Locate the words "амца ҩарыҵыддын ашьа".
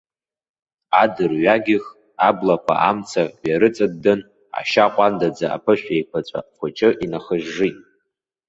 2.89-4.85